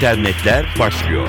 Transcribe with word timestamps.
İnternetler 0.00 0.66
başlıyor. 0.78 1.28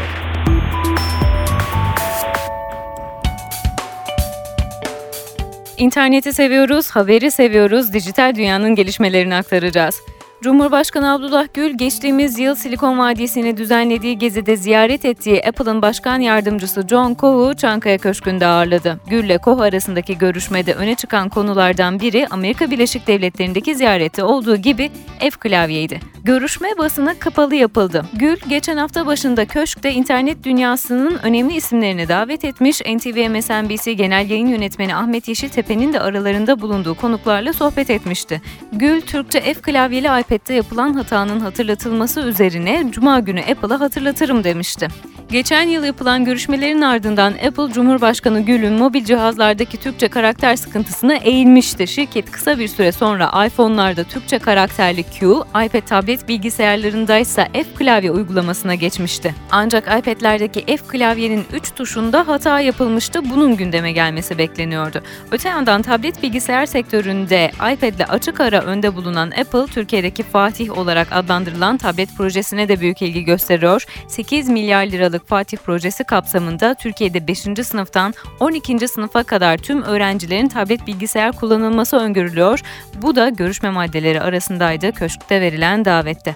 İnterneti 5.77 6.33
seviyoruz, 6.33 6.91
haberi 6.91 7.31
seviyoruz, 7.31 7.93
dijital 7.93 8.35
dünyanın 8.35 8.75
gelişmelerini 8.75 9.35
aktaracağız. 9.35 10.01
Cumhurbaşkanı 10.41 11.13
Abdullah 11.13 11.47
Gül 11.53 11.77
geçtiğimiz 11.77 12.39
yıl 12.39 12.55
Silikon 12.55 12.99
Vadisi'ni 12.99 13.57
düzenlediği 13.57 14.17
gezide 14.17 14.55
ziyaret 14.55 15.05
ettiği 15.05 15.43
Apple'ın 15.47 15.81
başkan 15.81 16.19
yardımcısı 16.19 16.87
John 16.87 17.13
Koh'u 17.13 17.55
Çankaya 17.55 17.97
Köşkü'nde 17.97 18.45
ağırladı. 18.45 18.99
Gül 19.07 19.23
ile 19.23 19.37
Koh 19.37 19.59
arasındaki 19.59 20.17
görüşmede 20.17 20.73
öne 20.73 20.95
çıkan 20.95 21.29
konulardan 21.29 21.99
biri 21.99 22.27
Amerika 22.29 22.71
Birleşik 22.71 23.07
Devletleri'ndeki 23.07 23.75
ziyareti 23.75 24.23
olduğu 24.23 24.55
gibi 24.55 24.91
F 25.19 25.29
klavyeydi. 25.29 25.99
Görüşme 26.23 26.67
basına 26.77 27.19
kapalı 27.19 27.55
yapıldı. 27.55 28.05
Gül, 28.13 28.37
geçen 28.49 28.77
hafta 28.77 29.05
başında 29.05 29.45
köşkte 29.45 29.91
internet 29.91 30.43
dünyasının 30.43 31.19
önemli 31.23 31.55
isimlerini 31.55 32.09
davet 32.09 32.45
etmiş, 32.45 32.81
NTV 32.81 33.29
MSNBC 33.29 33.93
Genel 33.93 34.29
Yayın 34.29 34.47
Yönetmeni 34.47 34.95
Ahmet 34.95 35.27
Yeşiltepe'nin 35.27 35.93
de 35.93 35.99
aralarında 35.99 36.61
bulunduğu 36.61 36.95
konuklarla 36.95 37.53
sohbet 37.53 37.89
etmişti. 37.89 38.41
Gül, 38.73 39.01
Türkçe 39.01 39.41
F 39.41 39.53
klavyeli 39.53 40.09
iPad'de 40.31 40.53
yapılan 40.53 40.93
hatanın 40.93 41.39
hatırlatılması 41.39 42.21
üzerine 42.21 42.85
Cuma 42.91 43.19
günü 43.19 43.41
Apple'a 43.41 43.79
hatırlatırım 43.79 44.43
demişti. 44.43 44.87
Geçen 45.31 45.67
yıl 45.67 45.83
yapılan 45.83 46.25
görüşmelerin 46.25 46.81
ardından 46.81 47.33
Apple 47.33 47.73
Cumhurbaşkanı 47.73 48.41
Gül'ün 48.41 48.73
mobil 48.73 49.05
cihazlardaki 49.05 49.77
Türkçe 49.77 50.07
karakter 50.07 50.55
sıkıntısına 50.55 51.15
eğilmişti. 51.15 51.87
Şirket 51.87 52.31
kısa 52.31 52.59
bir 52.59 52.67
süre 52.67 52.91
sonra 52.91 53.45
iPhone'larda 53.45 54.03
Türkçe 54.03 54.39
karakterli 54.39 55.03
Q, 55.03 55.27
iPad 55.65 55.87
tablet 55.87 56.27
bilgisayarlarında 56.27 57.17
ise 57.17 57.47
F 57.53 57.63
klavye 57.63 58.11
uygulamasına 58.11 58.75
geçmişti. 58.75 59.35
Ancak 59.51 59.83
iPad'lerdeki 59.83 60.65
F 60.65 60.77
klavyenin 60.87 61.45
3 61.53 61.71
tuşunda 61.75 62.27
hata 62.27 62.59
yapılmıştı. 62.59 63.29
Bunun 63.29 63.57
gündeme 63.57 63.91
gelmesi 63.91 64.37
bekleniyordu. 64.37 65.01
Öte 65.31 65.49
yandan 65.49 65.81
tablet 65.81 66.23
bilgisayar 66.23 66.65
sektöründe 66.65 67.51
iPad 67.55 67.93
ile 67.93 68.05
açık 68.05 68.41
ara 68.41 68.61
önde 68.61 68.95
bulunan 68.95 69.31
Apple, 69.31 69.65
Türkiye'deki 69.65 70.23
Fatih 70.23 70.77
olarak 70.77 71.07
adlandırılan 71.11 71.77
tablet 71.77 72.17
projesine 72.17 72.67
de 72.69 72.79
büyük 72.79 73.01
ilgi 73.01 73.23
gösteriyor. 73.23 73.85
8 74.07 74.49
milyar 74.49 74.85
liralık 74.85 75.20
Yıllık 75.21 75.29
Fatih 75.29 75.57
Projesi 75.57 76.03
kapsamında 76.03 76.73
Türkiye'de 76.73 77.27
5. 77.27 77.37
sınıftan 77.39 78.13
12. 78.39 78.87
sınıfa 78.87 79.23
kadar 79.23 79.57
tüm 79.57 79.83
öğrencilerin 79.83 80.47
tablet 80.47 80.87
bilgisayar 80.87 81.31
kullanılması 81.31 81.97
öngörülüyor. 81.97 82.61
Bu 83.01 83.15
da 83.15 83.29
görüşme 83.29 83.69
maddeleri 83.69 84.21
arasındaydı 84.21 84.91
köşkte 84.91 85.41
verilen 85.41 85.85
davette. 85.85 86.35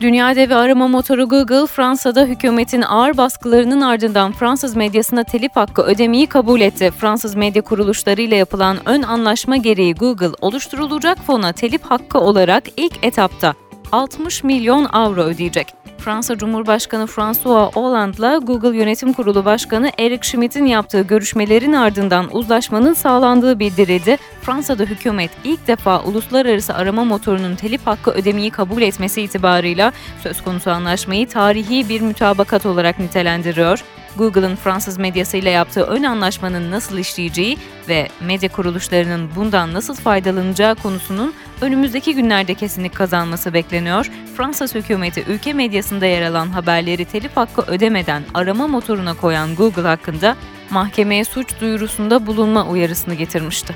Dünya 0.00 0.36
devi 0.36 0.54
arama 0.54 0.88
motoru 0.88 1.28
Google, 1.28 1.66
Fransa'da 1.66 2.24
hükümetin 2.24 2.82
ağır 2.82 3.16
baskılarının 3.16 3.80
ardından 3.80 4.32
Fransız 4.32 4.76
medyasına 4.76 5.24
telif 5.24 5.56
hakkı 5.56 5.82
ödemeyi 5.82 6.26
kabul 6.26 6.60
etti. 6.60 6.90
Fransız 6.90 7.34
medya 7.34 7.62
kuruluşlarıyla 7.62 8.36
yapılan 8.36 8.76
ön 8.86 9.02
anlaşma 9.02 9.56
gereği 9.56 9.94
Google, 9.94 10.32
oluşturulacak 10.40 11.18
fona 11.18 11.52
telif 11.52 11.82
hakkı 11.82 12.18
olarak 12.18 12.64
ilk 12.76 13.04
etapta 13.04 13.54
60 13.92 14.44
milyon 14.44 14.84
avro 14.84 15.20
ödeyecek. 15.22 15.74
Fransa 15.98 16.38
Cumhurbaşkanı 16.38 17.06
François 17.06 17.76
Hollande'la 17.76 18.38
Google 18.38 18.76
Yönetim 18.76 19.12
Kurulu 19.12 19.44
Başkanı 19.44 19.90
Eric 19.98 20.28
Schmidt'in 20.28 20.66
yaptığı 20.66 21.00
görüşmelerin 21.00 21.72
ardından 21.72 22.36
uzlaşmanın 22.36 22.94
sağlandığı 22.94 23.58
bildirildi. 23.58 24.16
Fransa'da 24.42 24.82
hükümet 24.82 25.30
ilk 25.44 25.66
defa 25.66 26.02
uluslararası 26.02 26.74
arama 26.74 27.04
motorunun 27.04 27.56
telif 27.56 27.86
hakkı 27.86 28.10
ödemeyi 28.10 28.50
kabul 28.50 28.82
etmesi 28.82 29.22
itibarıyla 29.22 29.92
söz 30.22 30.42
konusu 30.44 30.70
anlaşmayı 30.70 31.28
tarihi 31.28 31.88
bir 31.88 32.00
mütabakat 32.00 32.66
olarak 32.66 32.98
nitelendiriyor. 32.98 33.84
Google'ın 34.18 34.56
Fransız 34.56 34.98
medyasıyla 34.98 35.50
yaptığı 35.50 35.82
ön 35.82 36.02
anlaşmanın 36.02 36.70
nasıl 36.70 36.98
işleyeceği 36.98 37.58
ve 37.88 38.08
medya 38.20 38.48
kuruluşlarının 38.48 39.30
bundan 39.36 39.72
nasıl 39.72 39.94
faydalanacağı 39.94 40.74
konusunun 40.74 41.34
önümüzdeki 41.60 42.14
günlerde 42.14 42.54
kesinlik 42.54 42.94
kazanması 42.94 43.54
bekleniyor. 43.54 44.10
Fransız 44.36 44.74
hükümeti 44.74 45.24
ülke 45.28 45.52
medyasında 45.52 46.06
yer 46.06 46.22
alan 46.22 46.46
haberleri 46.46 47.04
telif 47.04 47.36
hakkı 47.36 47.62
ödemeden 47.62 48.22
arama 48.34 48.66
motoruna 48.68 49.14
koyan 49.14 49.54
Google 49.54 49.82
hakkında 49.82 50.36
mahkemeye 50.70 51.24
suç 51.24 51.60
duyurusunda 51.60 52.26
bulunma 52.26 52.66
uyarısını 52.66 53.14
getirmişti. 53.14 53.74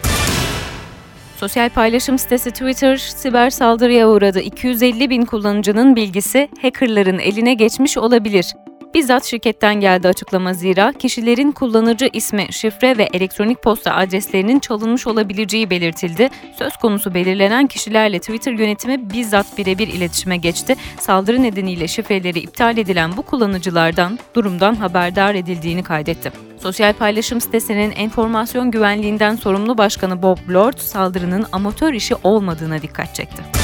Sosyal 1.37 1.69
paylaşım 1.71 2.19
sitesi 2.19 2.51
Twitter 2.51 2.97
siber 2.97 3.51
saldırıya 3.51 4.09
uğradı. 4.09 4.41
250 4.41 5.11
bin 5.11 5.25
kullanıcının 5.25 5.97
bilgisi 5.97 6.49
hackerların 6.63 7.19
eline 7.19 7.55
geçmiş 7.55 7.99
olabilir. 7.99 8.55
Bizzat 8.95 9.25
şirketten 9.25 9.81
geldi 9.81 10.09
açıklama 10.09 10.55
zira 10.55 10.93
kişilerin 10.93 11.53
kullanıcı 11.53 12.11
ismi, 12.13 12.47
şifre 12.51 12.99
ve 12.99 13.09
elektronik 13.13 13.63
posta 13.63 13.95
adreslerinin 13.95 14.59
çalınmış 14.59 15.07
olabileceği 15.07 15.71
belirtildi. 15.71 16.31
Söz 16.59 16.77
konusu 16.77 17.15
belirlenen 17.15 17.67
kişilerle 17.67 18.19
Twitter 18.19 18.53
yönetimi 18.53 19.11
bizzat 19.11 19.59
birebir 19.59 19.89
iletişime 19.89 20.37
geçti. 20.37 20.77
Saldırı 21.01 21.43
nedeniyle 21.43 21.89
şifreleri 21.89 22.39
iptal 22.39 22.79
edilen 22.79 23.17
bu 23.17 23.23
kullanıcılardan 23.23 24.19
durumdan 24.35 24.75
haberdar 24.75 25.35
edildiğini 25.35 25.83
kaydetti. 25.83 26.33
Sosyal 26.63 26.93
paylaşım 26.93 27.41
sitesinin 27.41 27.91
enformasyon 27.91 28.71
güvenliğinden 28.71 29.37
sorumlu 29.37 29.79
başkanı 29.79 30.23
Bob 30.23 30.39
Lord 30.51 30.79
saldırının 30.79 31.47
amatör 31.53 31.93
işi 31.93 32.15
olmadığına 32.23 32.83
dikkat 32.83 33.15
çekti. 33.15 33.60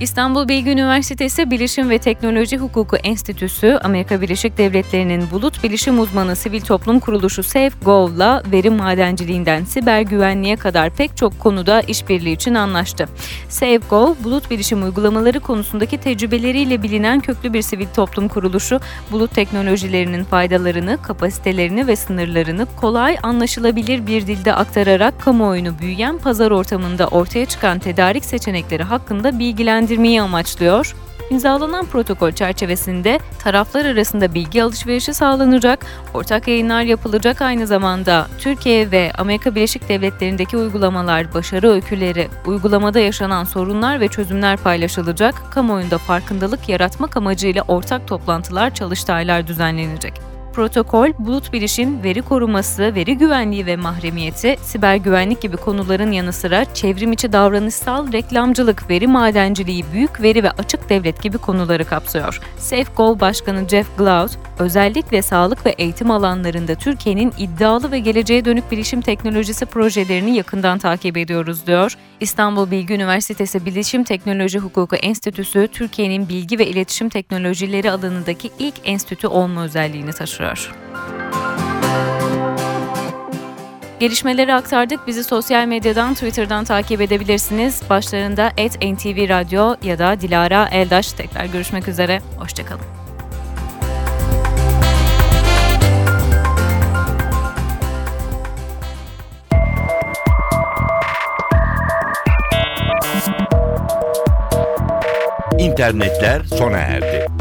İstanbul 0.00 0.48
Bilgi 0.48 0.70
Üniversitesi 0.70 1.50
Bilişim 1.50 1.90
ve 1.90 1.98
Teknoloji 1.98 2.56
Hukuku 2.56 2.96
Enstitüsü, 2.96 3.78
Amerika 3.82 4.20
Birleşik 4.20 4.58
Devletleri'nin 4.58 5.30
bulut 5.30 5.64
bilişim 5.64 6.00
uzmanı 6.00 6.36
sivil 6.36 6.60
toplum 6.60 7.00
kuruluşu 7.00 7.42
SafeGov'la 7.42 8.42
veri 8.52 8.70
madenciliğinden 8.70 9.64
siber 9.64 10.00
güvenliğe 10.00 10.56
kadar 10.56 10.90
pek 10.90 11.16
çok 11.16 11.40
konuda 11.40 11.80
işbirliği 11.80 12.32
için 12.32 12.54
anlaştı. 12.54 13.08
SafeGov, 13.48 14.14
bulut 14.24 14.50
bilişim 14.50 14.82
uygulamaları 14.82 15.40
konusundaki 15.40 15.98
tecrübeleriyle 15.98 16.82
bilinen 16.82 17.20
köklü 17.20 17.52
bir 17.52 17.62
sivil 17.62 17.86
toplum 17.86 18.28
kuruluşu, 18.28 18.80
bulut 19.12 19.34
teknolojilerinin 19.34 20.24
faydalarını, 20.24 21.02
kapasitelerini 21.02 21.86
ve 21.86 21.96
sınırlarını 21.96 22.66
kolay 22.76 23.16
anlaşılabilir 23.22 24.06
bir 24.06 24.26
dilde 24.26 24.54
aktararak 24.54 25.20
kamuoyunu 25.20 25.78
büyüyen 25.78 26.18
pazar 26.18 26.50
ortamında 26.50 27.08
ortaya 27.08 27.46
çıkan 27.46 27.78
tedarik 27.78 28.24
seçenekleri 28.24 28.82
hakkında 28.82 29.38
bilgilendirdi 29.38 29.83
güçlendirmeyi 29.84 30.22
amaçlıyor. 30.22 30.94
İmzalanan 31.30 31.86
protokol 31.86 32.32
çerçevesinde 32.32 33.18
taraflar 33.38 33.84
arasında 33.84 34.34
bilgi 34.34 34.62
alışverişi 34.62 35.14
sağlanacak, 35.14 35.86
ortak 36.14 36.48
yayınlar 36.48 36.82
yapılacak 36.82 37.42
aynı 37.42 37.66
zamanda 37.66 38.26
Türkiye 38.38 38.90
ve 38.90 39.12
Amerika 39.18 39.54
Birleşik 39.54 39.88
Devletleri'ndeki 39.88 40.56
uygulamalar, 40.56 41.34
başarı 41.34 41.70
öyküleri, 41.70 42.28
uygulamada 42.46 43.00
yaşanan 43.00 43.44
sorunlar 43.44 44.00
ve 44.00 44.08
çözümler 44.08 44.56
paylaşılacak, 44.56 45.34
kamuoyunda 45.50 45.98
farkındalık 45.98 46.68
yaratmak 46.68 47.16
amacıyla 47.16 47.62
ortak 47.68 48.08
toplantılar, 48.08 48.74
çalıştaylar 48.74 49.46
düzenlenecek. 49.46 50.33
Protokol, 50.54 51.08
bulut 51.18 51.52
bilişim, 51.52 52.02
veri 52.02 52.22
koruması, 52.22 52.94
veri 52.94 53.18
güvenliği 53.18 53.66
ve 53.66 53.76
mahremiyeti, 53.76 54.56
siber 54.62 54.96
güvenlik 54.96 55.40
gibi 55.40 55.56
konuların 55.56 56.12
yanı 56.12 56.32
sıra 56.32 56.74
çevrim 56.74 57.12
içi 57.12 57.32
davranışsal, 57.32 58.12
reklamcılık, 58.12 58.90
veri 58.90 59.06
madenciliği, 59.06 59.84
büyük 59.92 60.22
veri 60.22 60.42
ve 60.42 60.50
açık 60.50 60.88
devlet 60.88 61.22
gibi 61.22 61.38
konuları 61.38 61.84
kapsıyor. 61.84 62.40
SafeGol 62.58 63.20
Başkanı 63.20 63.68
Jeff 63.68 63.98
Cloud, 63.98 64.30
özellikle 64.58 65.22
sağlık 65.22 65.66
ve 65.66 65.70
eğitim 65.70 66.10
alanlarında 66.10 66.74
Türkiye'nin 66.74 67.32
iddialı 67.38 67.92
ve 67.92 67.98
geleceğe 67.98 68.44
dönük 68.44 68.70
bilişim 68.72 69.00
teknolojisi 69.00 69.66
projelerini 69.66 70.36
yakından 70.36 70.78
takip 70.78 71.16
ediyoruz 71.16 71.66
diyor. 71.66 71.96
İstanbul 72.20 72.70
Bilgi 72.70 72.94
Üniversitesi 72.94 73.66
Bilişim 73.66 74.04
Teknoloji 74.04 74.58
Hukuku 74.58 74.96
Enstitüsü, 74.96 75.68
Türkiye'nin 75.72 76.28
bilgi 76.28 76.58
ve 76.58 76.66
iletişim 76.66 77.08
teknolojileri 77.08 77.90
alanındaki 77.90 78.50
ilk 78.58 78.74
enstitü 78.84 79.26
olma 79.26 79.64
özelliğini 79.64 80.12
taşıyor 80.12 80.43
başlıyor. 80.50 80.76
Gelişmeleri 84.00 84.54
aktardık. 84.54 85.06
Bizi 85.06 85.24
sosyal 85.24 85.66
medyadan, 85.66 86.14
Twitter'dan 86.14 86.64
takip 86.64 87.00
edebilirsiniz. 87.00 87.82
Başlarında 87.90 88.52
@ntv 88.80 89.28
Radyo 89.28 89.74
ya 89.82 89.98
da 89.98 90.20
Dilara 90.20 90.68
Eldaş. 90.72 91.12
Tekrar 91.12 91.44
görüşmek 91.44 91.88
üzere. 91.88 92.20
Hoşçakalın. 92.38 92.84
İnternetler 105.58 106.42
sona 106.42 106.78
erdi. 106.78 107.33